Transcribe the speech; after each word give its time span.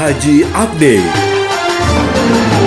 Haji 0.00 0.44
Update. 0.54 2.59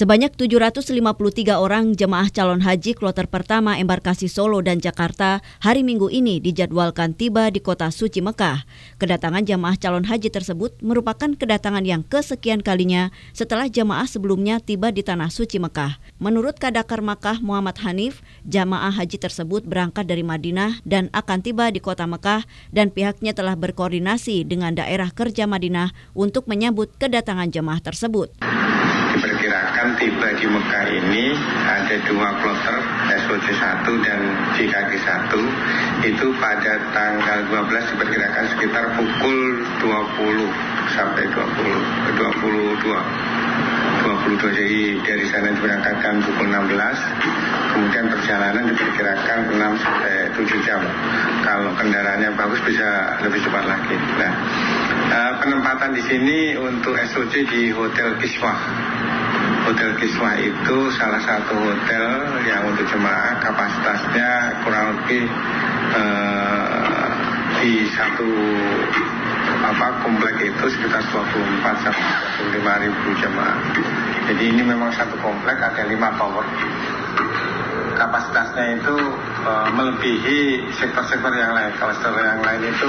Sebanyak 0.00 0.32
753 0.32 1.60
orang 1.60 1.92
jemaah 1.92 2.32
calon 2.32 2.64
haji 2.64 2.96
kloter 2.96 3.28
pertama 3.28 3.76
embarkasi 3.76 4.32
Solo 4.32 4.64
dan 4.64 4.80
Jakarta 4.80 5.44
hari 5.60 5.84
Minggu 5.84 6.08
ini 6.08 6.40
dijadwalkan 6.40 7.12
tiba 7.12 7.52
di 7.52 7.60
kota 7.60 7.92
suci 7.92 8.24
Mekah. 8.24 8.64
Kedatangan 8.96 9.44
jemaah 9.44 9.76
calon 9.76 10.08
haji 10.08 10.32
tersebut 10.32 10.72
merupakan 10.80 11.36
kedatangan 11.36 11.84
yang 11.84 12.00
kesekian 12.00 12.64
kalinya 12.64 13.12
setelah 13.36 13.68
jemaah 13.68 14.08
sebelumnya 14.08 14.56
tiba 14.64 14.88
di 14.88 15.04
tanah 15.04 15.28
suci 15.28 15.60
Mekah. 15.60 16.00
Menurut 16.16 16.56
Kadakar 16.56 17.04
Makkah 17.04 17.44
Muhammad 17.44 17.76
Hanif, 17.84 18.24
jemaah 18.48 18.96
haji 18.96 19.20
tersebut 19.20 19.68
berangkat 19.68 20.08
dari 20.08 20.24
Madinah 20.24 20.80
dan 20.88 21.12
akan 21.12 21.44
tiba 21.44 21.68
di 21.68 21.84
kota 21.84 22.08
Mekah 22.08 22.48
dan 22.72 22.88
pihaknya 22.88 23.36
telah 23.36 23.52
berkoordinasi 23.52 24.48
dengan 24.48 24.72
daerah 24.72 25.12
kerja 25.12 25.44
Madinah 25.44 25.92
untuk 26.16 26.48
menyambut 26.48 26.88
kedatangan 26.96 27.52
jemaah 27.52 27.84
tersebut 27.84 28.32
diperkirakan 29.14 29.98
tiba 29.98 30.28
di 30.38 30.46
Mekah 30.46 30.86
ini 30.92 31.34
ada 31.66 31.96
dua 32.06 32.28
kloter 32.38 32.80
SOC 33.26 33.46
1 33.50 34.06
dan 34.06 34.20
JKG 34.54 34.90
1 35.02 36.06
itu 36.06 36.26
pada 36.38 36.78
tanggal 36.94 37.38
12 37.50 37.90
diperkirakan 37.94 38.44
sekitar 38.54 38.84
pukul 38.94 39.38
20 39.82 40.94
sampai 40.94 41.24
20 41.26 42.18
22 42.18 43.99
22 44.40 44.56
jadi 44.56 44.80
dari 45.04 45.24
sana 45.28 45.52
diberangkatkan 45.52 46.24
pukul 46.24 46.48
16 46.48 46.72
kemudian 47.76 48.08
perjalanan 48.08 48.64
diperkirakan 48.72 49.38
6 49.52 49.84
sampai 49.84 50.14
7 50.32 50.66
jam. 50.66 50.80
Kalau 51.44 51.76
kendaraannya 51.76 52.32
bagus 52.40 52.60
bisa 52.64 53.20
lebih 53.20 53.44
cepat 53.44 53.64
lagi. 53.68 53.96
Nah 54.16 54.32
uh, 55.12 55.32
penempatan 55.44 55.92
di 55.92 56.02
sini 56.08 56.38
untuk 56.56 56.96
SOC 56.96 57.34
di 57.52 57.68
Hotel 57.68 58.16
Kiswah. 58.16 58.56
Hotel 59.68 59.92
Kiswah 60.00 60.34
itu 60.40 60.76
salah 60.96 61.20
satu 61.20 61.60
hotel 61.60 62.40
yang 62.48 62.64
untuk 62.64 62.88
jemaah 62.88 63.36
kapasitasnya 63.44 64.64
kurang 64.64 64.96
lebih 64.96 65.28
uh, 65.92 67.08
di 67.60 67.84
satu 67.92 68.30
apa 69.60 70.00
komplek 70.00 70.48
itu 70.48 70.64
sekitar 70.72 71.04
Jadi 74.40 74.56
ini 74.56 74.64
memang 74.64 74.88
satu 74.96 75.20
komplek 75.20 75.60
ada 75.60 75.84
lima 75.84 76.16
tower. 76.16 76.40
Kapasitasnya 77.92 78.80
itu 78.80 78.96
uh, 79.44 79.68
melebihi 79.68 80.64
sektor-sektor 80.80 81.28
yang 81.36 81.52
lain. 81.52 81.68
Kalau 81.76 81.92
sektor 82.00 82.24
yang 82.24 82.40
lain 82.40 82.72
itu 82.72 82.88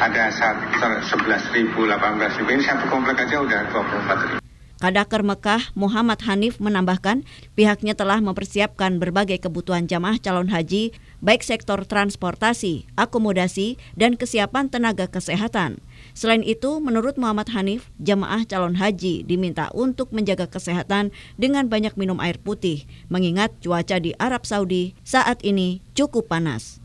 ada 0.00 0.32
11 0.32 1.52
ribu, 1.52 1.84
18 1.84 2.40
ribu. 2.40 2.48
Ini 2.48 2.64
satu 2.64 2.88
komplek 2.88 3.28
aja 3.28 3.44
udah 3.44 3.60
24 3.76 4.40
ribu. 4.40 4.45
Kadaker 4.76 5.24
Mekah 5.24 5.72
Muhammad 5.72 6.20
Hanif 6.28 6.60
menambahkan 6.60 7.24
pihaknya 7.56 7.96
telah 7.96 8.20
mempersiapkan 8.20 9.00
berbagai 9.00 9.40
kebutuhan 9.40 9.88
jamaah 9.88 10.20
calon 10.20 10.52
haji 10.52 10.92
baik 11.24 11.40
sektor 11.40 11.80
transportasi, 11.88 12.84
akomodasi, 12.94 13.80
dan 13.96 14.20
kesiapan 14.20 14.68
tenaga 14.68 15.08
kesehatan. 15.08 15.80
Selain 16.12 16.44
itu, 16.44 16.76
menurut 16.80 17.16
Muhammad 17.16 17.48
Hanif, 17.56 17.88
jamaah 18.00 18.44
calon 18.44 18.76
haji 18.76 19.24
diminta 19.24 19.72
untuk 19.72 20.12
menjaga 20.12 20.48
kesehatan 20.48 21.12
dengan 21.40 21.72
banyak 21.72 21.96
minum 21.96 22.20
air 22.20 22.36
putih, 22.36 22.84
mengingat 23.08 23.52
cuaca 23.64 23.96
di 23.96 24.12
Arab 24.20 24.44
Saudi 24.44 24.92
saat 25.02 25.40
ini 25.40 25.80
cukup 25.96 26.28
panas. 26.28 26.84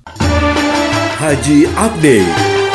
Haji 1.20 1.70
Update 1.76 2.71